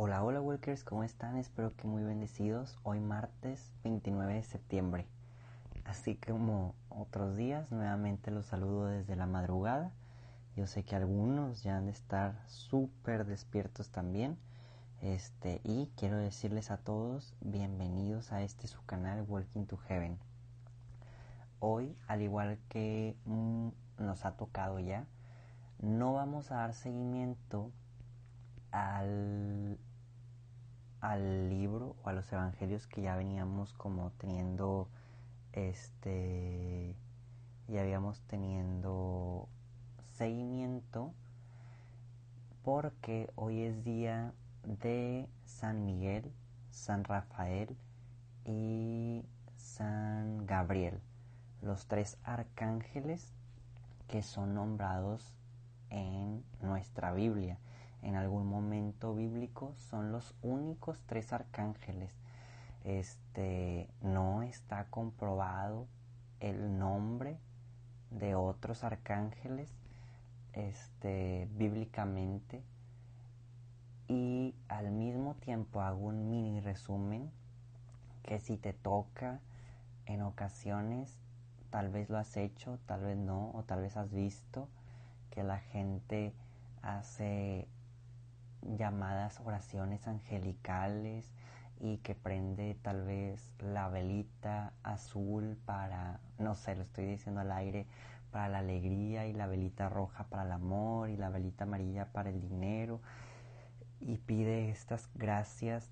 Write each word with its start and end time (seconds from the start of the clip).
Hola, 0.00 0.22
hola 0.22 0.40
Walkers, 0.40 0.84
¿cómo 0.84 1.02
están? 1.02 1.36
Espero 1.38 1.74
que 1.74 1.88
muy 1.88 2.04
bendecidos. 2.04 2.78
Hoy 2.84 3.00
martes 3.00 3.72
29 3.82 4.34
de 4.34 4.44
septiembre. 4.44 5.08
Así 5.84 6.14
como 6.14 6.76
otros 6.88 7.36
días, 7.36 7.72
nuevamente 7.72 8.30
los 8.30 8.46
saludo 8.46 8.86
desde 8.86 9.16
la 9.16 9.26
madrugada. 9.26 9.90
Yo 10.54 10.68
sé 10.68 10.84
que 10.84 10.94
algunos 10.94 11.64
ya 11.64 11.78
han 11.78 11.86
de 11.86 11.90
estar 11.90 12.40
súper 12.46 13.26
despiertos 13.26 13.90
también. 13.90 14.38
Este, 15.02 15.60
y 15.64 15.90
quiero 15.96 16.16
decirles 16.16 16.70
a 16.70 16.76
todos 16.76 17.34
bienvenidos 17.40 18.30
a 18.30 18.42
este 18.42 18.68
su 18.68 18.80
canal 18.86 19.24
Walking 19.26 19.64
to 19.64 19.78
Heaven. 19.78 20.16
Hoy, 21.58 21.98
al 22.06 22.22
igual 22.22 22.60
que 22.68 23.16
mm, 23.24 23.70
nos 23.98 24.24
ha 24.24 24.36
tocado 24.36 24.78
ya, 24.78 25.06
no 25.80 26.12
vamos 26.12 26.52
a 26.52 26.58
dar 26.58 26.74
seguimiento 26.74 27.72
al, 28.70 29.76
al 31.00 31.48
libro 31.48 31.96
o 32.02 32.08
a 32.08 32.12
los 32.12 32.30
evangelios 32.32 32.86
que 32.86 33.02
ya 33.02 33.16
veníamos 33.16 33.72
como 33.74 34.10
teniendo 34.18 34.88
este 35.52 36.96
ya 37.68 37.82
habíamos 37.82 38.20
teniendo 38.22 39.48
seguimiento 40.16 41.12
porque 42.64 43.30
hoy 43.34 43.62
es 43.62 43.84
día 43.84 44.32
de 44.64 45.28
San 45.46 45.84
Miguel, 45.84 46.32
San 46.70 47.04
Rafael 47.04 47.76
y 48.44 49.24
San 49.56 50.46
Gabriel, 50.46 51.00
los 51.62 51.86
tres 51.86 52.18
arcángeles 52.24 53.32
que 54.08 54.22
son 54.22 54.54
nombrados 54.54 55.34
en 55.90 56.44
nuestra 56.60 57.12
Biblia 57.12 57.58
en 58.02 58.14
algún 58.14 58.46
momento 58.46 59.14
bíblico 59.14 59.74
son 59.76 60.12
los 60.12 60.34
únicos 60.42 61.00
tres 61.06 61.32
arcángeles. 61.32 62.14
Este 62.84 63.88
no 64.00 64.42
está 64.42 64.86
comprobado 64.86 65.86
el 66.40 66.78
nombre 66.78 67.38
de 68.10 68.34
otros 68.34 68.84
arcángeles 68.84 69.74
este 70.52 71.48
bíblicamente 71.52 72.62
y 74.08 74.54
al 74.68 74.90
mismo 74.90 75.34
tiempo 75.34 75.82
hago 75.82 76.06
un 76.06 76.30
mini 76.30 76.60
resumen 76.60 77.30
que 78.22 78.40
si 78.40 78.56
te 78.56 78.72
toca 78.72 79.40
en 80.06 80.22
ocasiones 80.22 81.18
tal 81.70 81.90
vez 81.90 82.08
lo 82.08 82.16
has 82.16 82.36
hecho, 82.36 82.78
tal 82.86 83.02
vez 83.02 83.16
no, 83.18 83.50
o 83.52 83.62
tal 83.64 83.82
vez 83.82 83.96
has 83.96 84.10
visto 84.10 84.68
que 85.30 85.42
la 85.42 85.58
gente 85.58 86.32
hace 86.82 87.68
llamadas 88.62 89.40
oraciones 89.44 90.06
angelicales 90.06 91.30
y 91.80 91.98
que 91.98 92.14
prende 92.14 92.74
tal 92.82 93.04
vez 93.04 93.52
la 93.60 93.88
velita 93.88 94.72
azul 94.82 95.56
para, 95.64 96.20
no 96.38 96.54
sé, 96.54 96.74
lo 96.74 96.82
estoy 96.82 97.06
diciendo 97.06 97.40
al 97.40 97.52
aire, 97.52 97.86
para 98.30 98.48
la 98.48 98.58
alegría 98.58 99.26
y 99.26 99.32
la 99.32 99.46
velita 99.46 99.88
roja 99.88 100.24
para 100.24 100.42
el 100.42 100.52
amor 100.52 101.08
y 101.08 101.16
la 101.16 101.30
velita 101.30 101.64
amarilla 101.64 102.12
para 102.12 102.30
el 102.30 102.40
dinero 102.40 103.00
y 104.00 104.18
pide 104.18 104.70
estas 104.70 105.08
gracias 105.14 105.90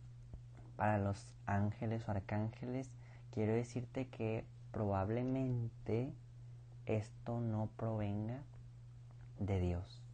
para 0.77 0.99
los 0.99 1.35
ángeles 1.47 2.07
o 2.07 2.11
arcángeles, 2.11 2.91
quiero 3.31 3.53
decirte 3.55 4.09
que 4.09 4.45
probablemente 4.73 6.13
esto 6.85 7.41
no 7.41 7.71
provenga 7.77 8.43
de 9.39 9.59
Dios. 9.61 10.06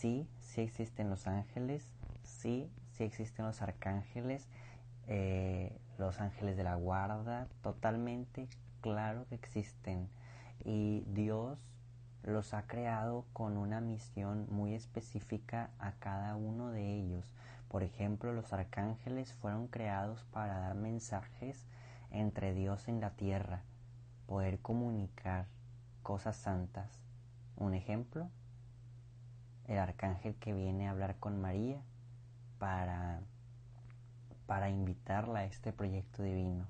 Sí, 0.00 0.26
sí 0.38 0.62
existen 0.62 1.10
los 1.10 1.26
ángeles, 1.26 1.84
sí, 2.22 2.70
sí 2.92 3.04
existen 3.04 3.44
los 3.44 3.60
arcángeles, 3.60 4.48
eh, 5.08 5.78
los 5.98 6.22
ángeles 6.22 6.56
de 6.56 6.64
la 6.64 6.74
guarda, 6.76 7.48
totalmente 7.60 8.48
claro 8.80 9.26
que 9.28 9.34
existen. 9.34 10.08
Y 10.64 11.04
Dios 11.08 11.58
los 12.22 12.54
ha 12.54 12.66
creado 12.66 13.26
con 13.34 13.58
una 13.58 13.82
misión 13.82 14.46
muy 14.48 14.72
específica 14.72 15.68
a 15.78 15.92
cada 15.92 16.34
uno 16.34 16.70
de 16.70 16.94
ellos. 16.94 17.34
Por 17.68 17.82
ejemplo, 17.82 18.32
los 18.32 18.54
arcángeles 18.54 19.34
fueron 19.34 19.68
creados 19.68 20.24
para 20.32 20.60
dar 20.60 20.76
mensajes 20.76 21.66
entre 22.10 22.54
Dios 22.54 22.88
en 22.88 23.02
la 23.02 23.10
tierra, 23.10 23.64
poder 24.26 24.60
comunicar 24.60 25.44
cosas 26.02 26.36
santas. 26.36 26.90
Un 27.58 27.74
ejemplo, 27.74 28.30
el 29.70 29.78
arcángel 29.78 30.34
que 30.34 30.52
viene 30.52 30.88
a 30.88 30.90
hablar 30.90 31.16
con 31.20 31.40
María 31.40 31.80
para, 32.58 33.20
para 34.46 34.68
invitarla 34.68 35.40
a 35.40 35.44
este 35.44 35.72
proyecto 35.72 36.24
divino. 36.24 36.66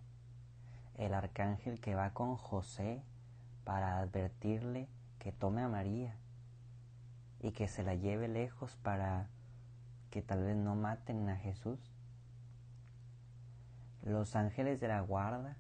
El 0.98 1.14
arcángel 1.14 1.80
que 1.80 1.94
va 1.94 2.10
con 2.10 2.36
José 2.36 3.02
para 3.64 4.00
advertirle 4.00 4.86
que 5.18 5.32
tome 5.32 5.62
a 5.62 5.68
María 5.68 6.14
y 7.40 7.52
que 7.52 7.68
se 7.68 7.82
la 7.82 7.94
lleve 7.94 8.28
lejos 8.28 8.76
para 8.76 9.28
que 10.10 10.20
tal 10.20 10.44
vez 10.44 10.56
no 10.56 10.74
maten 10.74 11.26
a 11.30 11.36
Jesús. 11.36 11.78
Los 14.02 14.36
ángeles 14.36 14.78
de 14.78 14.88
la 14.88 15.00
guarda 15.00 15.56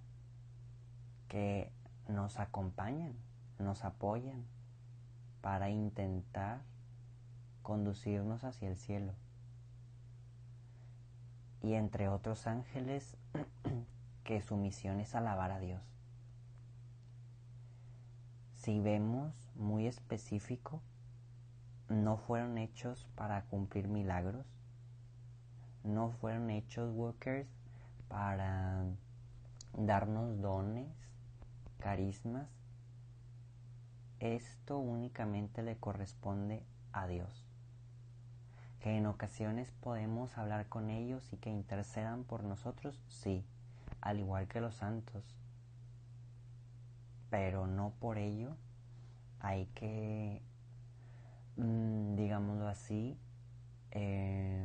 que 1.28 1.72
nos 2.06 2.38
acompañan, 2.38 3.14
nos 3.58 3.82
apoyan 3.82 4.44
para 5.40 5.70
intentar 5.70 6.60
conducirnos 7.62 8.44
hacia 8.44 8.68
el 8.68 8.76
cielo. 8.76 9.14
Y 11.62 11.74
entre 11.74 12.08
otros 12.08 12.46
ángeles 12.46 13.16
que 14.24 14.40
su 14.40 14.56
misión 14.56 15.00
es 15.00 15.14
alabar 15.14 15.50
a 15.50 15.60
Dios. 15.60 15.82
Si 18.54 18.80
vemos 18.80 19.34
muy 19.54 19.86
específico, 19.86 20.82
no 21.88 22.16
fueron 22.16 22.58
hechos 22.58 23.06
para 23.14 23.42
cumplir 23.46 23.88
milagros, 23.88 24.46
no 25.82 26.10
fueron 26.10 26.50
hechos 26.50 26.94
workers 26.94 27.48
para 28.08 28.84
darnos 29.76 30.40
dones, 30.40 30.88
carismas. 31.78 32.48
Esto 34.18 34.78
únicamente 34.78 35.62
le 35.62 35.78
corresponde 35.78 36.62
a 36.92 37.06
Dios 37.06 37.49
que 38.80 38.96
en 38.96 39.06
ocasiones 39.06 39.70
podemos 39.80 40.36
hablar 40.38 40.66
con 40.66 40.90
ellos 40.90 41.32
y 41.32 41.36
que 41.36 41.50
intercedan 41.50 42.24
por 42.24 42.44
nosotros, 42.44 42.98
sí, 43.08 43.44
al 44.00 44.18
igual 44.18 44.48
que 44.48 44.60
los 44.60 44.74
santos. 44.74 45.22
Pero 47.28 47.66
no 47.66 47.92
por 48.00 48.18
ello 48.18 48.56
hay 49.38 49.66
que, 49.66 50.40
mm, 51.56 52.16
digámoslo 52.16 52.68
así, 52.68 53.18
eh, 53.90 54.64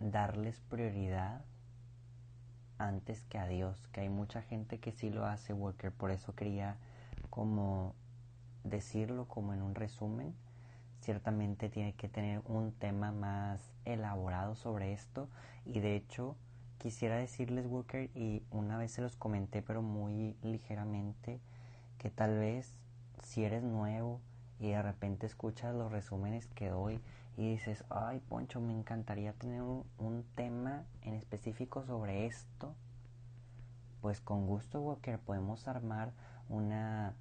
darles 0.00 0.60
prioridad 0.68 1.44
antes 2.78 3.24
que 3.26 3.38
a 3.38 3.46
Dios, 3.46 3.86
que 3.88 4.00
hay 4.00 4.08
mucha 4.08 4.42
gente 4.42 4.80
que 4.80 4.90
sí 4.90 5.10
lo 5.10 5.26
hace, 5.26 5.52
Walker, 5.52 5.92
por 5.92 6.10
eso 6.10 6.34
quería 6.34 6.76
como 7.28 7.94
decirlo 8.64 9.28
como 9.28 9.54
en 9.54 9.62
un 9.62 9.74
resumen 9.74 10.34
ciertamente 11.00 11.68
tiene 11.68 11.94
que 11.94 12.08
tener 12.08 12.42
un 12.46 12.72
tema 12.72 13.12
más 13.12 13.72
elaborado 13.84 14.54
sobre 14.54 14.92
esto. 14.92 15.28
Y 15.64 15.80
de 15.80 15.96
hecho 15.96 16.36
quisiera 16.80 17.16
decirles 17.16 17.66
Walker 17.66 18.10
y 18.14 18.42
una 18.50 18.78
vez 18.78 18.92
se 18.92 19.02
los 19.02 19.14
comenté 19.14 19.60
pero 19.60 19.82
muy 19.82 20.34
ligeramente 20.42 21.38
que 21.98 22.08
tal 22.10 22.38
vez 22.38 22.74
si 23.22 23.44
eres 23.44 23.62
nuevo 23.62 24.20
y 24.58 24.70
de 24.70 24.80
repente 24.80 25.26
escuchas 25.26 25.74
los 25.74 25.92
resúmenes 25.92 26.46
que 26.46 26.70
doy 26.70 26.98
y 27.36 27.50
dices 27.50 27.84
ay 27.90 28.20
Poncho 28.20 28.62
me 28.62 28.72
encantaría 28.72 29.34
tener 29.34 29.60
un, 29.60 29.84
un 29.98 30.24
tema 30.34 30.84
en 31.02 31.12
específico 31.12 31.84
sobre 31.84 32.24
esto 32.24 32.74
pues 34.00 34.22
con 34.22 34.46
gusto 34.46 34.80
Walker 34.80 35.18
podemos 35.18 35.68
armar 35.68 36.12
una 36.48 37.12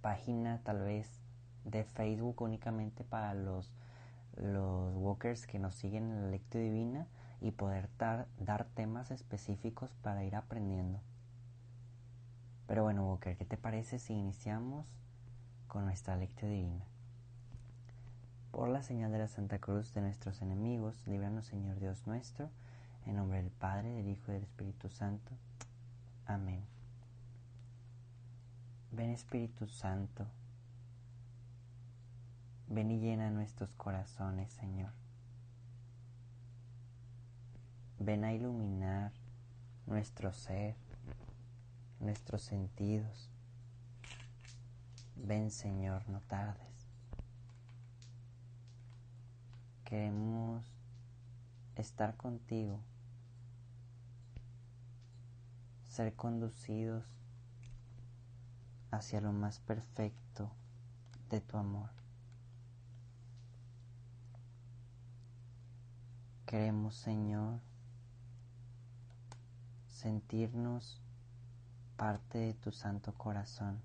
página 0.00 0.60
tal 0.64 0.80
vez 0.80 1.20
de 1.64 1.84
Facebook 1.84 2.40
únicamente 2.42 3.04
para 3.04 3.34
los, 3.34 3.70
los 4.36 4.94
walkers 4.96 5.46
que 5.46 5.58
nos 5.58 5.74
siguen 5.74 6.10
en 6.10 6.22
la 6.22 6.28
lectura 6.28 6.64
divina 6.64 7.06
y 7.40 7.52
poder 7.52 7.88
dar, 7.98 8.26
dar 8.38 8.66
temas 8.74 9.10
específicos 9.10 9.94
para 10.02 10.24
ir 10.24 10.36
aprendiendo. 10.36 11.00
Pero 12.66 12.84
bueno, 12.84 13.08
Walker, 13.08 13.36
¿qué 13.36 13.44
te 13.44 13.56
parece 13.56 13.98
si 13.98 14.12
iniciamos 14.12 14.86
con 15.66 15.84
nuestra 15.84 16.16
lectura 16.16 16.52
divina? 16.52 16.84
Por 18.52 18.68
la 18.68 18.82
señal 18.82 19.12
de 19.12 19.18
la 19.18 19.28
Santa 19.28 19.58
Cruz 19.58 19.94
de 19.94 20.00
nuestros 20.00 20.42
enemigos, 20.42 21.06
líbranos 21.06 21.46
Señor 21.46 21.78
Dios 21.78 22.06
nuestro, 22.06 22.50
en 23.06 23.16
nombre 23.16 23.42
del 23.42 23.50
Padre, 23.50 23.90
del 23.90 24.08
Hijo 24.08 24.30
y 24.30 24.34
del 24.34 24.42
Espíritu 24.42 24.88
Santo. 24.88 25.32
Amén. 26.26 26.62
Ven 28.92 29.10
Espíritu 29.10 29.66
Santo 29.66 30.26
Ven 32.72 32.92
y 32.92 33.00
llena 33.00 33.30
nuestros 33.30 33.74
corazones, 33.74 34.52
Señor. 34.52 34.92
Ven 37.98 38.22
a 38.22 38.32
iluminar 38.32 39.12
nuestro 39.86 40.32
ser, 40.32 40.76
nuestros 41.98 42.42
sentidos. 42.42 43.28
Ven, 45.16 45.50
Señor, 45.50 46.08
no 46.08 46.20
tardes. 46.20 46.86
Queremos 49.84 50.64
estar 51.74 52.16
contigo, 52.16 52.78
ser 55.88 56.14
conducidos 56.14 57.04
hacia 58.92 59.20
lo 59.20 59.32
más 59.32 59.58
perfecto 59.58 60.52
de 61.30 61.40
tu 61.40 61.56
amor. 61.56 61.99
Queremos, 66.50 66.96
Señor, 66.96 67.60
sentirnos 69.86 71.00
parte 71.96 72.38
de 72.38 72.54
tu 72.54 72.72
santo 72.72 73.14
corazón. 73.14 73.80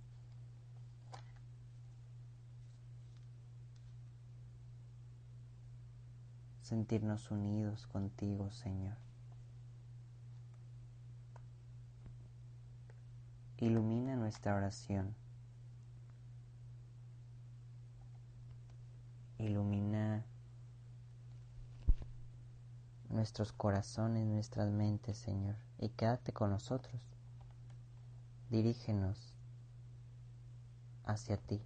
Sentirnos 6.64 7.30
unidos 7.30 7.86
contigo, 7.86 8.50
Señor. 8.50 8.98
Ilumina 13.60 14.16
nuestra 14.16 14.56
oración. 14.56 15.14
Ilumina 19.38 20.26
nuestros 23.16 23.54
corazones, 23.54 24.26
nuestras 24.26 24.70
mentes, 24.70 25.18
Señor, 25.18 25.56
y 25.80 25.90
quédate 25.90 26.34
con 26.34 26.50
nosotros. 26.52 27.02
Dirígenos 28.50 29.34
hacia 31.06 31.38
ti. 31.38 31.62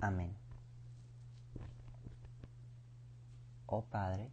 Amén. 0.00 0.34
Oh 3.66 3.82
Padre, 3.82 4.30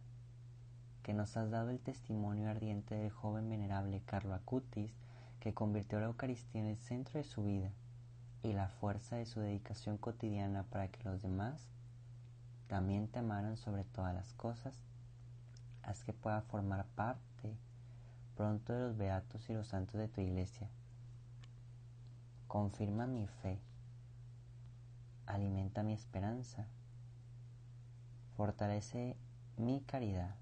que 1.02 1.14
nos 1.14 1.36
has 1.36 1.50
dado 1.50 1.70
el 1.70 1.80
testimonio 1.80 2.50
ardiente 2.50 2.94
del 2.94 3.10
joven 3.10 3.48
venerable 3.48 4.02
Carlo 4.04 4.34
Acutis, 4.34 4.92
que 5.40 5.54
convirtió 5.54 5.98
la 5.98 6.06
Eucaristía 6.06 6.60
en 6.60 6.68
el 6.68 6.78
centro 6.78 7.18
de 7.18 7.24
su 7.24 7.42
vida 7.42 7.70
y 8.42 8.52
la 8.52 8.68
fuerza 8.68 9.16
de 9.16 9.26
su 9.26 9.40
dedicación 9.40 9.96
cotidiana 9.98 10.64
para 10.64 10.88
que 10.88 11.02
los 11.04 11.22
demás 11.22 11.68
también 12.72 13.06
te 13.06 13.18
amaran 13.18 13.58
sobre 13.58 13.84
todas 13.84 14.14
las 14.14 14.32
cosas, 14.32 14.74
haz 15.82 16.04
que 16.04 16.14
pueda 16.14 16.40
formar 16.40 16.86
parte 16.94 17.54
pronto 18.34 18.72
de 18.72 18.80
los 18.80 18.96
beatos 18.96 19.50
y 19.50 19.52
los 19.52 19.66
santos 19.66 20.00
de 20.00 20.08
tu 20.08 20.22
iglesia. 20.22 20.70
Confirma 22.48 23.06
mi 23.06 23.26
fe, 23.26 23.60
alimenta 25.26 25.82
mi 25.82 25.92
esperanza, 25.92 26.66
fortalece 28.38 29.18
mi 29.58 29.82
caridad, 29.82 30.34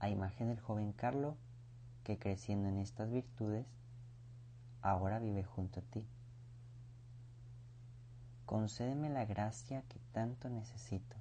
a 0.00 0.08
imagen 0.08 0.48
del 0.48 0.58
joven 0.58 0.92
Carlo 0.92 1.36
que 2.02 2.18
creciendo 2.18 2.68
en 2.68 2.78
estas 2.78 3.12
virtudes, 3.12 3.68
ahora 4.80 5.20
vive 5.20 5.44
junto 5.44 5.78
a 5.78 5.82
ti 5.84 6.04
concédeme 8.52 9.08
la 9.08 9.24
gracia 9.24 9.82
que 9.88 9.98
tanto 10.12 10.48
necesito. 10.48 11.16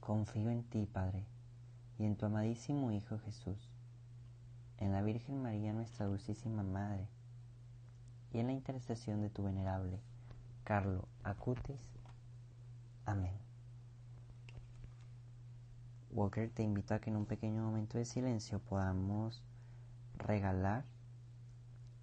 Confío 0.00 0.50
en 0.50 0.64
ti, 0.64 0.86
Padre, 0.86 1.26
y 1.98 2.04
en 2.04 2.16
tu 2.16 2.24
amadísimo 2.26 2.90
Hijo 2.92 3.18
Jesús, 3.18 3.58
en 4.78 4.92
la 4.92 5.02
Virgen 5.02 5.42
María, 5.42 5.74
nuestra 5.74 6.06
dulcísima 6.06 6.62
Madre, 6.62 7.06
y 8.32 8.38
en 8.38 8.46
la 8.46 8.52
intercesión 8.52 9.20
de 9.20 9.28
tu 9.28 9.42
venerable 9.42 10.00
Carlo 10.64 11.08
Acutis. 11.24 11.80
Amén. 13.04 13.47
Walker 16.10 16.50
te 16.50 16.62
invito 16.62 16.94
a 16.94 17.00
que 17.00 17.10
en 17.10 17.16
un 17.16 17.26
pequeño 17.26 17.62
momento 17.62 17.98
de 17.98 18.04
silencio 18.04 18.60
podamos 18.60 19.42
regalar 20.16 20.84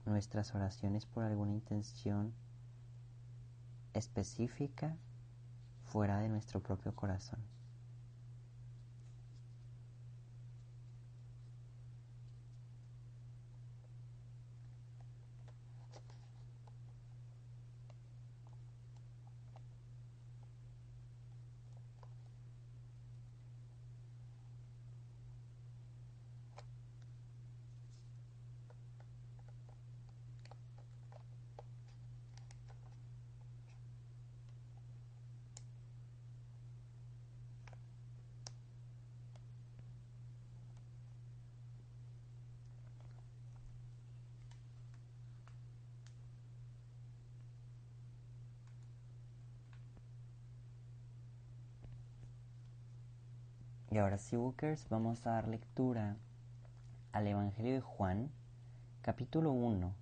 nuestras 0.06 0.54
oraciones 0.54 1.06
por 1.06 1.24
alguna 1.24 1.54
intención 1.54 2.34
específica 3.94 4.98
fuera 5.84 6.19
de 6.19 6.30
nuestro 6.30 6.62
propio 6.62 6.96
corazón. 6.96 7.55
Y 53.95 53.97
ahora 53.97 54.18
sí, 54.18 54.36
Bookers, 54.36 54.90
vamos 54.90 55.25
a 55.25 55.30
dar 55.30 55.47
lectura 55.47 56.18
al 57.14 57.28
Evangelio 57.28 57.75
de 57.75 57.80
Juan, 57.80 58.30
capítulo 59.02 59.54
1, 59.54 59.94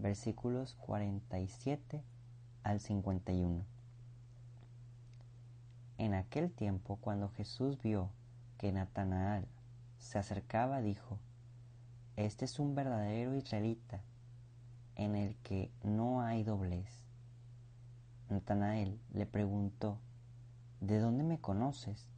versículos 0.00 0.74
47 0.74 2.02
al 2.64 2.80
51. 2.80 3.64
En 5.98 6.14
aquel 6.14 6.50
tiempo, 6.50 6.96
cuando 7.00 7.28
Jesús 7.28 7.80
vio 7.80 8.10
que 8.58 8.72
Natanael 8.72 9.46
se 9.98 10.18
acercaba, 10.18 10.80
dijo, 10.80 11.20
Este 12.16 12.44
es 12.44 12.58
un 12.58 12.74
verdadero 12.74 13.36
israelita, 13.36 14.00
en 14.96 15.14
el 15.14 15.36
que 15.44 15.70
no 15.84 16.22
hay 16.22 16.42
doblez. 16.42 17.04
Natanael 18.30 18.98
le 19.12 19.26
preguntó, 19.26 20.00
¿De 20.80 20.98
dónde 20.98 21.22
me 21.22 21.38
conoces? 21.38 22.17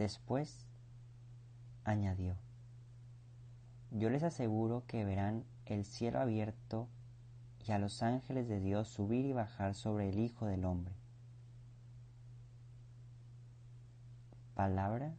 Después 0.00 0.66
añadió, 1.84 2.34
yo 3.90 4.08
les 4.08 4.22
aseguro 4.22 4.86
que 4.86 5.04
verán 5.04 5.44
el 5.66 5.84
cielo 5.84 6.20
abierto 6.20 6.88
y 7.66 7.72
a 7.72 7.78
los 7.78 8.02
ángeles 8.02 8.48
de 8.48 8.60
Dios 8.60 8.88
subir 8.88 9.26
y 9.26 9.34
bajar 9.34 9.74
sobre 9.74 10.08
el 10.08 10.18
Hijo 10.18 10.46
del 10.46 10.64
Hombre. 10.64 10.94
Palabra 14.54 15.12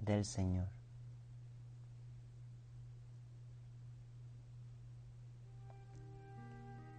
del 0.00 0.24
Señor. 0.24 0.66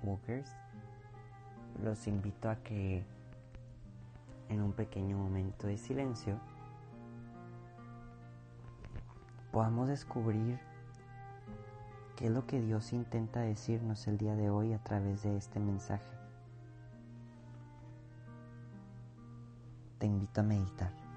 Walkers, 0.03 0.55
los 1.83 2.07
invito 2.07 2.49
a 2.49 2.55
que 2.63 3.03
en 4.49 4.61
un 4.61 4.73
pequeño 4.73 5.17
momento 5.17 5.67
de 5.67 5.77
silencio, 5.77 6.37
podamos 9.51 9.87
descubrir 9.87 10.59
qué 12.15 12.27
es 12.27 12.31
lo 12.31 12.45
que 12.45 12.59
Dios 12.59 12.91
intenta 12.93 13.41
decirnos 13.41 14.07
el 14.07 14.17
día 14.17 14.35
de 14.35 14.49
hoy 14.49 14.73
a 14.73 14.83
través 14.83 15.23
de 15.23 15.37
este 15.37 15.59
mensaje. 15.59 16.03
Te 19.99 20.05
invito 20.05 20.41
a 20.41 20.43
meditar. 20.43 21.08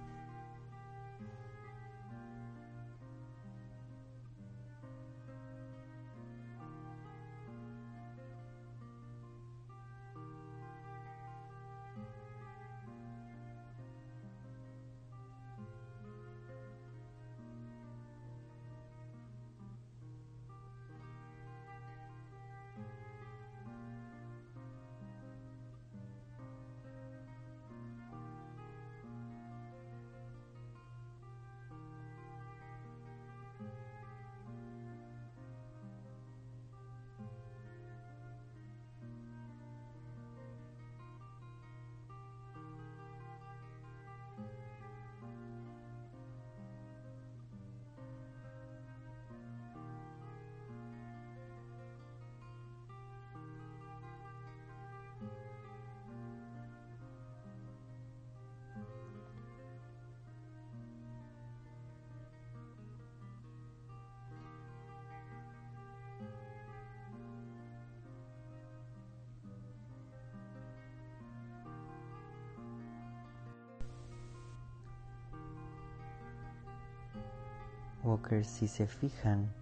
Walker, 78.04 78.44
si 78.44 78.68
se 78.68 78.86
fijan, 78.86 79.52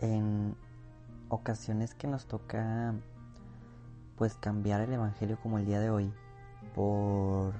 en 0.00 0.56
ocasiones 1.28 1.94
que 1.94 2.06
nos 2.06 2.26
toca 2.26 2.94
pues 4.16 4.34
cambiar 4.34 4.80
el 4.80 4.92
evangelio 4.92 5.38
como 5.42 5.58
el 5.58 5.66
día 5.66 5.80
de 5.80 5.90
hoy 5.90 6.12
por 6.74 7.54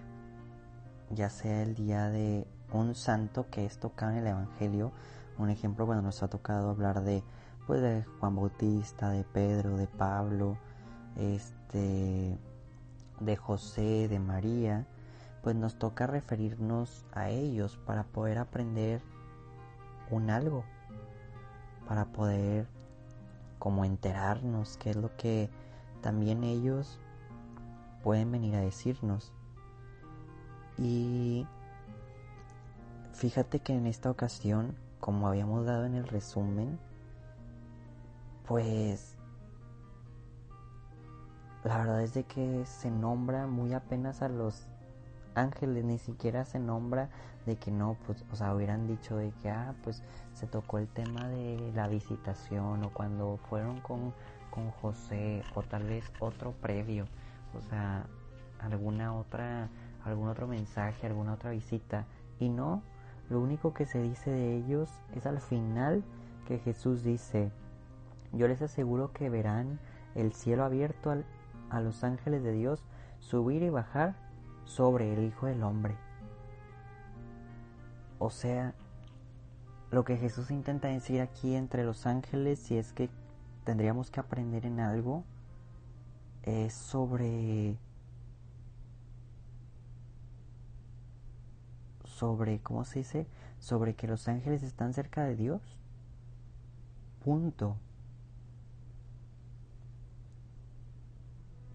ya 1.10 1.30
sea 1.30 1.62
el 1.62 1.74
día 1.74 2.08
de 2.08 2.46
un 2.72 2.94
santo 2.94 3.46
que 3.50 3.64
es 3.64 3.78
tocado 3.78 4.12
en 4.12 4.18
el 4.18 4.26
evangelio. 4.28 4.92
Un 5.38 5.50
ejemplo 5.50 5.86
bueno 5.86 6.02
nos 6.02 6.22
ha 6.22 6.28
tocado 6.28 6.70
hablar 6.70 7.02
de 7.02 7.22
pues 7.66 7.80
de 7.80 8.04
Juan 8.18 8.34
Bautista 8.34 9.10
de 9.10 9.24
Pedro 9.24 9.76
de 9.76 9.86
Pablo 9.86 10.56
este 11.16 12.38
de 13.20 13.36
José 13.36 14.08
de 14.08 14.18
María 14.18 14.86
pues 15.42 15.56
nos 15.56 15.78
toca 15.78 16.06
referirnos 16.06 17.04
a 17.12 17.30
ellos 17.30 17.78
para 17.86 18.04
poder 18.04 18.38
aprender 18.38 19.00
un 20.10 20.30
algo, 20.30 20.64
para 21.86 22.06
poder 22.06 22.66
como 23.58 23.84
enterarnos 23.84 24.76
qué 24.76 24.90
es 24.90 24.96
lo 24.96 25.16
que 25.16 25.50
también 26.00 26.44
ellos 26.44 26.98
pueden 28.02 28.30
venir 28.32 28.54
a 28.54 28.60
decirnos. 28.60 29.32
Y 30.76 31.46
fíjate 33.12 33.60
que 33.60 33.74
en 33.74 33.86
esta 33.86 34.10
ocasión, 34.10 34.76
como 35.00 35.26
habíamos 35.28 35.66
dado 35.66 35.84
en 35.86 35.94
el 35.94 36.06
resumen, 36.06 36.78
pues 38.46 39.16
la 41.64 41.78
verdad 41.78 42.02
es 42.02 42.14
de 42.14 42.24
que 42.24 42.64
se 42.64 42.90
nombra 42.90 43.46
muy 43.46 43.74
apenas 43.74 44.22
a 44.22 44.28
los 44.28 44.68
ángeles, 45.38 45.84
ni 45.84 45.98
siquiera 45.98 46.44
se 46.44 46.58
nombra 46.58 47.08
de 47.46 47.56
que 47.56 47.70
no, 47.70 47.96
pues, 48.06 48.24
o 48.30 48.36
sea, 48.36 48.54
hubieran 48.54 48.86
dicho 48.86 49.16
de 49.16 49.30
que, 49.42 49.50
ah, 49.50 49.74
pues 49.82 50.02
se 50.34 50.46
tocó 50.46 50.78
el 50.78 50.88
tema 50.88 51.28
de 51.28 51.72
la 51.74 51.88
visitación 51.88 52.84
o 52.84 52.92
cuando 52.92 53.38
fueron 53.48 53.80
con, 53.80 54.12
con 54.50 54.70
José 54.70 55.42
o 55.54 55.62
tal 55.62 55.84
vez 55.84 56.04
otro 56.20 56.52
previo, 56.52 57.06
o 57.56 57.62
sea, 57.62 58.04
alguna 58.60 59.14
otra, 59.14 59.68
algún 60.04 60.28
otro 60.28 60.46
mensaje, 60.46 61.06
alguna 61.06 61.34
otra 61.34 61.50
visita. 61.50 62.04
Y 62.38 62.48
no, 62.48 62.82
lo 63.30 63.40
único 63.40 63.72
que 63.72 63.86
se 63.86 64.02
dice 64.02 64.30
de 64.30 64.56
ellos 64.56 64.90
es 65.14 65.26
al 65.26 65.40
final 65.40 66.04
que 66.46 66.58
Jesús 66.58 67.02
dice, 67.02 67.50
yo 68.32 68.48
les 68.48 68.62
aseguro 68.62 69.12
que 69.12 69.30
verán 69.30 69.78
el 70.14 70.32
cielo 70.32 70.64
abierto 70.64 71.10
al, 71.10 71.24
a 71.70 71.80
los 71.80 72.04
ángeles 72.04 72.42
de 72.42 72.52
Dios 72.52 72.84
subir 73.20 73.62
y 73.62 73.70
bajar 73.70 74.27
sobre 74.68 75.12
el 75.12 75.24
Hijo 75.24 75.46
del 75.46 75.62
Hombre. 75.62 75.96
O 78.18 78.30
sea, 78.30 78.74
lo 79.90 80.04
que 80.04 80.16
Jesús 80.16 80.50
intenta 80.50 80.88
decir 80.88 81.20
aquí 81.20 81.54
entre 81.54 81.84
los 81.84 82.06
ángeles, 82.06 82.58
si 82.58 82.76
es 82.76 82.92
que 82.92 83.08
tendríamos 83.64 84.10
que 84.10 84.20
aprender 84.20 84.66
en 84.66 84.80
algo, 84.80 85.24
es 86.42 86.74
sobre 86.74 87.76
sobre, 92.04 92.60
¿cómo 92.60 92.84
se 92.84 93.00
dice? 93.00 93.26
Sobre 93.60 93.94
que 93.94 94.08
los 94.08 94.28
ángeles 94.28 94.62
están 94.62 94.92
cerca 94.92 95.24
de 95.24 95.36
Dios. 95.36 95.62
Punto. 97.24 97.76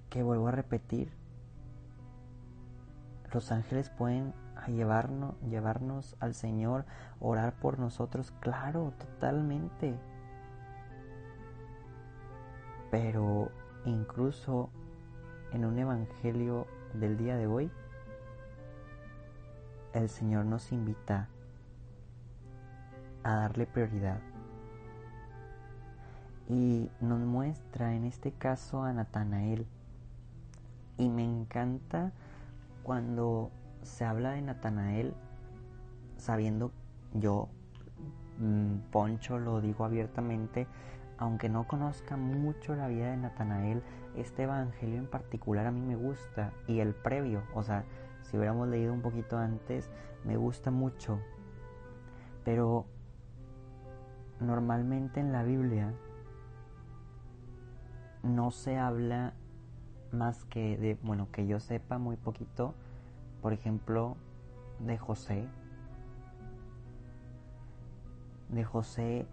Que 0.10 0.22
vuelvo 0.22 0.50
a 0.50 0.52
repetir, 0.52 1.12
los 3.34 3.52
ángeles 3.52 3.90
pueden 3.90 4.34
llevarnos, 4.68 5.36
llevarnos 5.42 6.16
al 6.20 6.34
Señor, 6.36 6.86
orar 7.20 7.54
por 7.54 7.80
nosotros, 7.80 8.32
claro, 8.40 8.94
totalmente. 8.98 9.98
Pero 12.92 13.50
incluso 13.86 14.70
en 15.52 15.66
un 15.66 15.80
evangelio 15.80 16.68
del 16.94 17.18
día 17.18 17.36
de 17.36 17.48
hoy, 17.48 17.72
el 19.94 20.10
Señor 20.10 20.46
nos 20.46 20.72
invita 20.72 21.28
a 23.24 23.36
darle 23.36 23.66
prioridad. 23.66 24.20
Y 26.50 26.90
nos 27.00 27.20
muestra 27.20 27.96
en 27.96 28.04
este 28.04 28.32
caso 28.32 28.84
a 28.84 28.94
Natanael. 28.94 29.66
Y 30.98 31.10
me 31.10 31.24
encanta 31.24 32.12
cuando 32.84 33.52
se 33.82 34.06
habla 34.06 34.32
de 34.32 34.42
Natanael, 34.42 35.14
sabiendo 36.18 36.72
yo, 37.14 37.50
mm, 38.40 38.92
Poncho 38.92 39.40
lo 39.40 39.62
digo 39.62 39.86
abiertamente, 39.86 40.68
aunque 41.18 41.50
no 41.50 41.68
conozca 41.68 42.18
mucho 42.18 42.76
la 42.76 42.88
vida 42.88 43.12
de 43.12 43.18
Natanael, 43.18 43.82
este 44.16 44.44
evangelio 44.44 44.98
en 45.00 45.08
particular 45.08 45.66
a 45.66 45.72
mí 45.72 45.82
me 45.82 45.96
gusta 45.96 46.52
y 46.68 46.80
el 46.80 46.94
previo, 46.94 47.44
o 47.54 47.64
sea, 47.64 47.84
si 48.22 48.38
hubiéramos 48.38 48.68
leído 48.68 48.94
un 48.94 49.02
poquito 49.02 49.38
antes, 49.38 49.90
me 50.24 50.38
gusta 50.38 50.72
mucho. 50.72 51.20
Pero 52.44 52.86
normalmente 54.40 55.20
en 55.20 55.32
la 55.32 55.44
Biblia 55.44 55.94
no 58.24 58.52
se 58.52 58.78
habla 58.78 59.34
más 60.14 60.46
que 60.46 60.78
de, 60.78 60.98
bueno, 61.04 61.28
que 61.32 61.48
yo 61.48 61.60
sepa 61.60 61.98
muy 61.98 62.16
poquito, 62.16 62.74
por 63.42 63.54
ejemplo, 63.54 64.16
de 64.80 64.98
José. 64.98 65.48
De 68.50 68.64
José, 68.64 69.26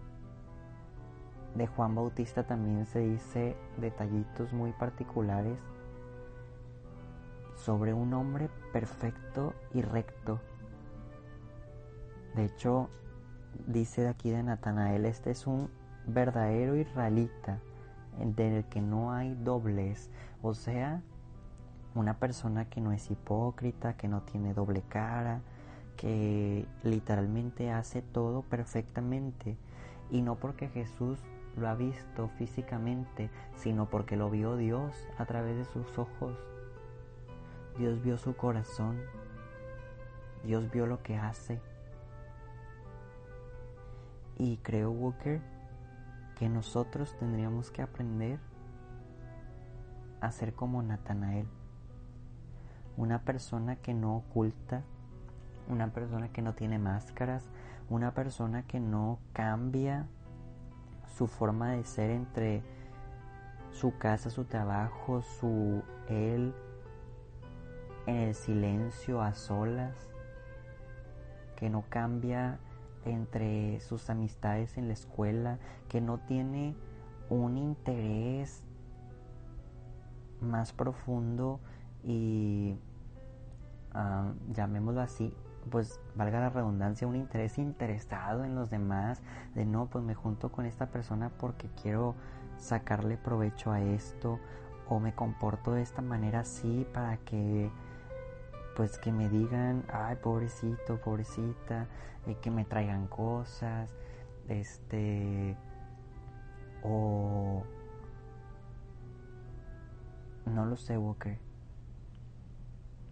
de 1.55 1.67
Juan 1.67 1.95
Bautista 1.95 2.47
también 2.47 2.87
se 2.87 3.01
dice 3.01 3.57
detallitos 3.77 4.53
muy 4.53 4.73
particulares 4.73 5.59
sobre 7.57 7.93
un 7.93 8.15
hombre 8.15 8.49
perfecto 8.73 9.55
y 9.75 9.83
recto. 9.83 10.41
De 12.35 12.45
hecho, 12.45 12.89
dice 13.67 14.03
de 14.03 14.09
aquí 14.09 14.31
de 14.31 14.43
Natanael, 14.43 15.05
este 15.05 15.31
es 15.33 15.47
un 15.47 15.69
verdadero 16.07 16.77
israelita, 16.77 17.61
del 18.25 18.65
que 18.67 18.81
no 18.81 19.12
hay 19.12 19.35
dobles, 19.35 20.11
o 20.43 20.55
sea, 20.55 21.03
una 21.95 22.19
persona 22.19 22.69
que 22.69 22.81
no 22.81 22.93
es 22.93 23.11
hipócrita, 23.11 23.97
que 23.97 24.09
no 24.09 24.23
tiene 24.23 24.55
doble 24.55 24.83
cara, 24.89 25.41
que 25.97 26.67
literalmente 26.83 27.71
hace 27.71 28.03
todo 28.03 28.43
perfectamente 28.43 29.57
y 30.11 30.23
no 30.23 30.37
porque 30.37 30.69
Jesús 30.69 31.19
lo 31.57 31.69
ha 31.69 31.75
visto 31.75 32.29
físicamente, 32.39 33.31
sino 33.57 33.91
porque 33.91 34.17
lo 34.17 34.31
vio 34.31 34.57
Dios 34.57 34.95
a 35.19 35.27
través 35.27 35.57
de 35.57 35.65
sus 35.65 35.99
ojos. 35.99 36.37
Dios 37.79 38.03
vio 38.03 38.19
su 38.19 38.37
corazón, 38.37 39.00
Dios 40.45 40.71
vio 40.71 40.87
lo 40.87 41.03
que 41.03 41.17
hace. 41.17 41.61
Y 44.39 44.57
creo, 44.59 44.91
Walker, 44.91 45.41
que 46.40 46.49
nosotros 46.49 47.14
tendríamos 47.18 47.70
que 47.70 47.82
aprender 47.82 48.38
a 50.23 50.32
ser 50.32 50.54
como 50.54 50.82
Natanael, 50.82 51.47
una 52.97 53.25
persona 53.25 53.76
que 53.76 53.92
no 53.92 54.16
oculta, 54.16 54.82
una 55.68 55.92
persona 55.92 56.32
que 56.32 56.40
no 56.40 56.54
tiene 56.54 56.78
máscaras, 56.78 57.50
una 57.90 58.14
persona 58.14 58.62
que 58.62 58.80
no 58.80 59.18
cambia 59.35 60.06
su 61.14 61.26
forma 61.26 61.73
de 61.73 61.85
ser 61.85 62.09
entre 62.09 62.62
su 63.70 63.99
casa, 63.99 64.30
su 64.30 64.47
trabajo, 64.47 65.20
su 65.20 65.82
él 66.09 66.54
en 68.06 68.16
el 68.16 68.35
silencio 68.35 69.20
a 69.20 69.35
solas, 69.35 69.94
que 71.56 71.68
no 71.68 71.85
cambia 71.90 72.59
entre 73.04 73.80
sus 73.80 74.11
amistades 74.11 74.76
en 74.76 74.88
la 74.88 74.95
escuela, 74.95 75.59
que 75.88 76.00
no 76.00 76.19
tiene 76.19 76.75
un 77.28 77.57
interés 77.57 78.62
más 80.40 80.73
profundo 80.73 81.61
y 82.02 82.76
ah, 83.92 84.33
llamémoslo 84.52 85.00
así, 85.00 85.35
pues 85.71 86.00
valga 86.14 86.40
la 86.40 86.50
redundancia, 86.50 87.07
un 87.07 87.16
interés 87.16 87.59
interesado 87.59 88.45
en 88.45 88.54
los 88.54 88.71
demás, 88.71 89.23
de 89.54 89.66
no, 89.66 89.87
pues 89.87 90.04
me 90.04 90.14
junto 90.14 90.50
con 90.50 90.64
esta 90.64 90.87
persona 90.87 91.30
porque 91.38 91.69
quiero 91.83 92.14
sacarle 92.57 93.16
provecho 93.16 93.73
a 93.73 93.80
esto 93.80 94.38
o 94.88 95.00
me 95.00 95.14
comporto 95.14 95.73
de 95.73 95.83
esta 95.83 96.02
manera 96.02 96.40
así 96.40 96.87
para 96.92 97.16
que 97.19 97.71
pues 98.77 98.99
que 98.99 99.12
me 99.12 99.29
digan, 99.29 99.85
ay, 99.93 100.17
pobrecito, 100.17 101.00
pobrecita, 101.00 101.87
y 102.27 102.35
que 102.37 102.50
me 102.50 102.65
traigan 102.65 103.07
cosas, 103.07 103.95
este, 104.49 105.57
o 106.83 107.65
no 110.47 110.67
lo 110.67 110.77
sé, 110.77 110.99
Walker. 110.99 111.39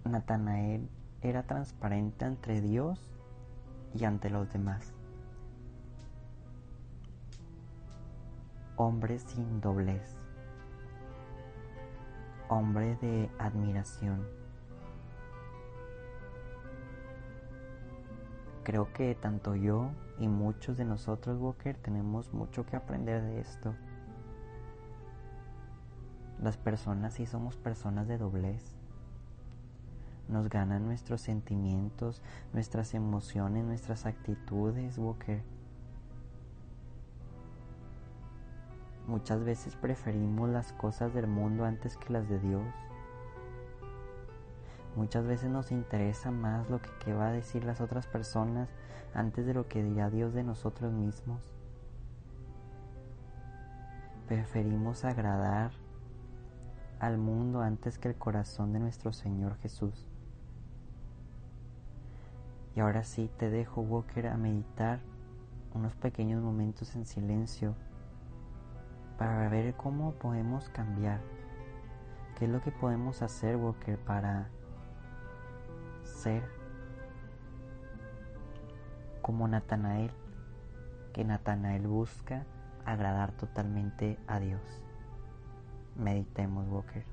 Natanael 0.05 0.89
era 1.23 1.43
transparente 1.43 2.25
entre 2.25 2.61
Dios 2.61 3.11
y 3.95 4.05
ante 4.05 4.31
los 4.31 4.51
demás. 4.53 4.93
Hombre 8.77 9.19
sin 9.19 9.61
doblez. 9.61 10.17
Hombre 12.49 12.97
de 12.97 13.31
admiración. 13.39 14.27
Creo 18.69 18.93
que 18.93 19.15
tanto 19.15 19.57
yo 19.57 19.93
y 20.19 20.29
muchos 20.29 20.77
de 20.77 20.85
nosotros, 20.85 21.41
Walker, 21.41 21.75
tenemos 21.79 22.35
mucho 22.35 22.67
que 22.67 22.77
aprender 22.77 23.23
de 23.23 23.41
esto. 23.41 23.75
Las 26.43 26.59
personas 26.59 27.15
sí 27.15 27.25
somos 27.25 27.57
personas 27.57 28.07
de 28.09 28.19
doblez 28.19 28.77
nos 30.29 30.51
ganan 30.51 30.85
nuestros 30.85 31.23
sentimientos, 31.23 32.21
nuestras 32.53 32.93
emociones, 32.93 33.65
nuestras 33.65 34.05
actitudes, 34.05 34.99
Walker. 34.99 35.43
Muchas 39.07 39.43
veces 39.45 39.77
preferimos 39.77 40.51
las 40.51 40.75
cosas 40.75 41.15
del 41.15 41.27
mundo 41.27 41.65
antes 41.65 41.97
que 41.97 42.13
las 42.13 42.29
de 42.29 42.39
Dios. 42.39 42.67
Muchas 44.99 45.29
veces 45.29 45.49
nos 45.49 45.71
interesa 45.71 46.33
más 46.33 46.69
lo 46.69 46.81
que, 46.83 47.15
va 47.15 47.29
a 47.29 47.33
decir 47.33 47.63
las 47.63 47.81
otras 47.81 48.09
personas 48.09 48.69
antes 49.15 49.47
de 49.47 49.55
lo 49.55 49.69
que 49.69 49.81
dirá 49.81 50.11
Dios 50.11 50.35
de 50.35 50.43
nosotros 50.43 50.93
mismos. 50.93 51.41
Preferimos 54.27 55.05
agradar 55.05 55.71
al 56.99 57.17
mundo 57.17 57.61
antes 57.61 57.97
que 57.97 58.09
el 58.09 58.17
corazón 58.17 58.73
de 58.73 58.81
nuestro 58.81 59.13
Señor 59.13 59.57
Jesús. 59.59 60.09
Y 62.75 62.81
ahora 62.81 63.05
sí 63.05 63.31
te 63.39 63.51
dejo, 63.51 63.83
Walker, 63.83 64.27
a 64.27 64.37
meditar 64.37 64.99
unos 65.75 65.95
pequeños 65.95 66.43
momentos 66.43 66.97
en 66.97 67.07
silencio 67.07 67.77
para 69.17 69.49
ver 69.49 69.77
cómo 69.77 70.15
podemos 70.15 70.69
cambiar. 70.71 71.21
¿Qué 72.37 72.47
es 72.47 72.51
lo 72.51 72.61
que 72.63 72.73
podemos 72.73 73.23
hacer, 73.23 73.55
Walker, 73.55 73.97
para 73.97 74.49
ser 76.19 76.43
como 79.23 79.47
Natanael? 79.47 80.11
Que 81.13 81.25
Natanael 81.25 81.87
busca 81.87 82.45
agradar 82.85 83.33
totalmente 83.33 84.19
a 84.27 84.41
Dios. 84.41 84.61
Meditemos, 85.97 86.69
Walker. 86.69 87.05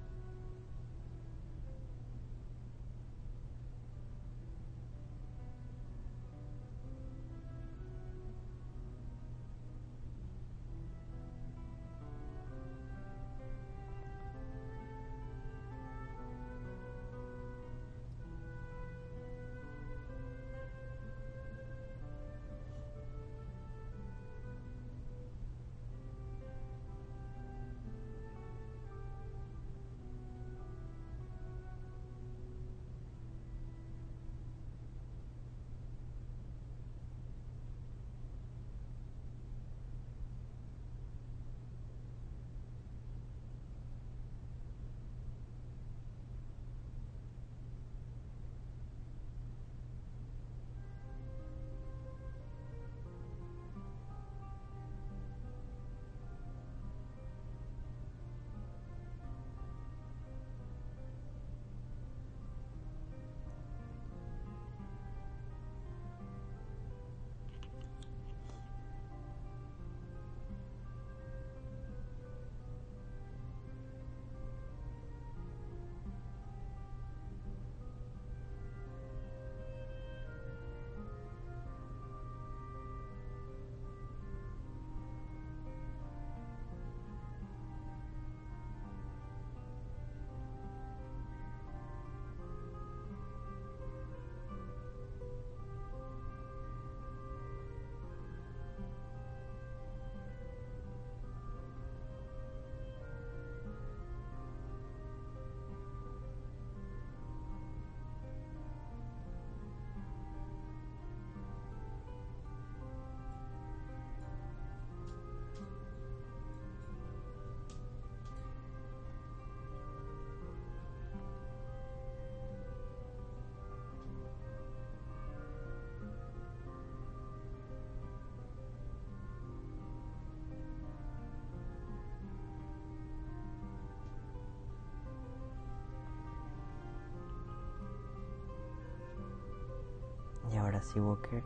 Ahora 140.75 140.85
sí, 140.85 140.99
Walker, 140.99 141.43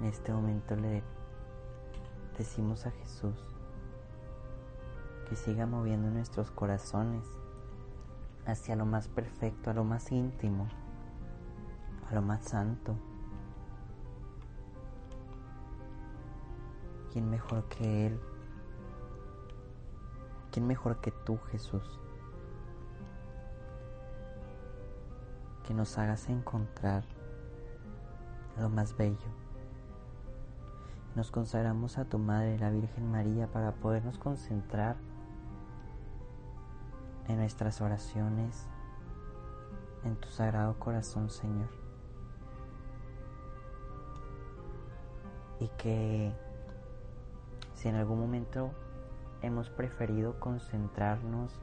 en 0.00 0.06
este 0.06 0.32
momento 0.32 0.74
le 0.76 1.02
decimos 2.38 2.86
a 2.86 2.90
Jesús 2.90 3.36
que 5.28 5.36
siga 5.36 5.66
moviendo 5.66 6.10
nuestros 6.10 6.50
corazones 6.50 7.26
hacia 8.46 8.76
lo 8.76 8.86
más 8.86 9.08
perfecto, 9.08 9.70
a 9.70 9.74
lo 9.74 9.84
más 9.84 10.10
íntimo, 10.10 10.68
a 12.08 12.14
lo 12.14 12.22
más 12.22 12.44
santo. 12.44 12.94
¿Quién 17.12 17.28
mejor 17.28 17.64
que 17.64 18.06
Él? 18.06 18.20
¿Quién 20.50 20.66
mejor 20.66 21.00
que 21.02 21.10
tú, 21.10 21.38
Jesús? 21.50 22.00
Que 25.66 25.74
nos 25.74 25.98
hagas 25.98 26.28
encontrar 26.30 27.04
lo 28.58 28.68
más 28.68 28.96
bello. 28.96 29.28
Nos 31.14 31.30
consagramos 31.30 31.98
a 31.98 32.04
tu 32.04 32.18
Madre, 32.18 32.58
la 32.58 32.70
Virgen 32.70 33.10
María, 33.10 33.46
para 33.46 33.72
podernos 33.72 34.18
concentrar 34.18 34.96
en 37.28 37.38
nuestras 37.38 37.80
oraciones, 37.80 38.66
en 40.04 40.16
tu 40.16 40.28
sagrado 40.28 40.78
corazón, 40.78 41.30
Señor. 41.30 41.68
Y 45.60 45.68
que 45.78 46.34
si 47.74 47.88
en 47.88 47.94
algún 47.94 48.18
momento 48.18 48.72
hemos 49.40 49.70
preferido 49.70 50.40
concentrarnos 50.40 51.60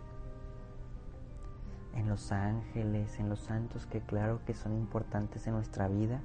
en 1.94 2.08
los 2.08 2.32
ángeles, 2.32 3.20
en 3.20 3.28
los 3.28 3.42
santos, 3.42 3.86
que 3.86 4.00
claro 4.00 4.40
que 4.46 4.54
son 4.54 4.74
importantes 4.74 5.46
en 5.48 5.56
nuestra 5.56 5.90
vida, 5.90 6.22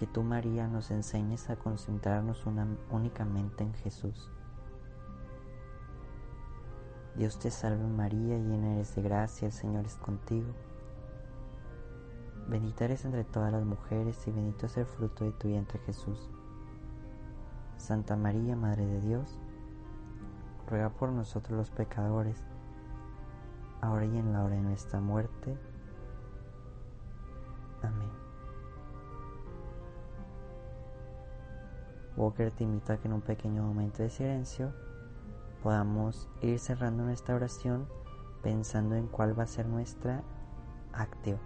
que 0.00 0.06
tú 0.06 0.22
María 0.22 0.66
nos 0.66 0.90
enseñes 0.90 1.50
a 1.50 1.56
concentrarnos 1.56 2.46
únicamente 2.90 3.64
en 3.64 3.74
Jesús. 3.74 4.30
Dios 7.16 7.38
te 7.38 7.50
salve 7.50 7.86
María, 7.86 8.38
llena 8.38 8.72
eres 8.72 8.94
de 8.94 9.02
gracia, 9.02 9.44
el 9.44 9.52
Señor 9.52 9.84
es 9.84 9.96
contigo. 9.96 10.54
Bendita 12.48 12.86
eres 12.86 13.04
entre 13.04 13.24
todas 13.24 13.52
las 13.52 13.62
mujeres 13.62 14.26
y 14.26 14.30
bendito 14.30 14.64
es 14.64 14.78
el 14.78 14.86
fruto 14.86 15.26
de 15.26 15.32
tu 15.32 15.48
vientre 15.48 15.78
Jesús. 15.80 16.30
Santa 17.76 18.16
María, 18.16 18.56
Madre 18.56 18.86
de 18.86 19.02
Dios, 19.02 19.38
ruega 20.66 20.88
por 20.88 21.10
nosotros 21.10 21.58
los 21.58 21.70
pecadores, 21.70 22.42
ahora 23.82 24.06
y 24.06 24.16
en 24.16 24.32
la 24.32 24.44
hora 24.44 24.56
de 24.56 24.62
nuestra 24.62 24.98
muerte. 24.98 25.58
Amén. 27.82 28.29
Walker 32.20 32.50
te 32.50 32.64
invito 32.64 32.92
a 32.92 32.98
que 32.98 33.08
en 33.08 33.14
un 33.14 33.22
pequeño 33.22 33.62
momento 33.62 34.02
de 34.02 34.10
silencio 34.10 34.72
podamos 35.62 36.28
ir 36.42 36.58
cerrando 36.58 37.02
nuestra 37.02 37.34
oración 37.34 37.88
pensando 38.42 38.94
en 38.94 39.06
cuál 39.06 39.38
va 39.38 39.44
a 39.44 39.46
ser 39.46 39.66
nuestra 39.66 40.22
actio. 40.92 41.38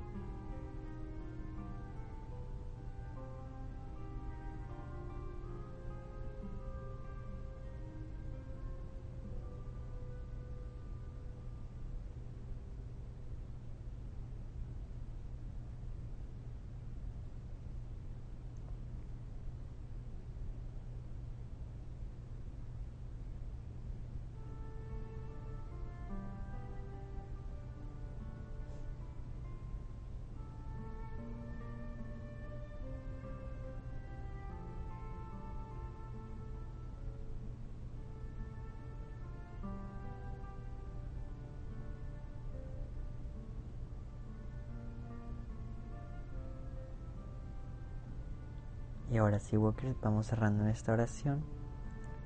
Y 49.14 49.18
ahora 49.18 49.38
sí, 49.38 49.56
Walkers, 49.56 49.94
vamos 50.02 50.26
cerrando 50.26 50.66
esta 50.66 50.92
oración 50.92 51.44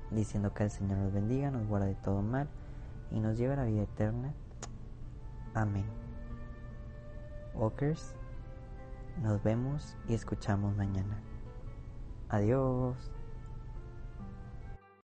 diciendo 0.09 0.55
que 0.55 0.63
el 0.63 0.71
Señor 0.71 0.97
nos 0.97 1.13
bendiga, 1.13 1.51
nos 1.51 1.67
guarde 1.67 1.89
de 1.89 1.93
todo 1.93 2.23
mal 2.23 2.49
y 3.11 3.19
nos 3.19 3.37
lleve 3.37 3.53
a 3.53 3.57
la 3.57 3.65
vida 3.65 3.83
eterna. 3.83 4.33
Amén. 5.53 5.85
Walkers, 7.53 8.15
nos 9.21 9.43
vemos 9.43 9.95
y 10.07 10.15
escuchamos 10.15 10.75
mañana. 10.75 11.21
Adiós. 12.27 13.11